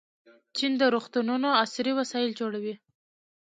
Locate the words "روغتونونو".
0.93-1.47